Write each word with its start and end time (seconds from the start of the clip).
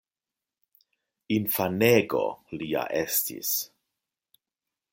Infanego 1.35 2.23
li 2.57 2.71
ja 2.71 2.87
estis. 3.03 3.53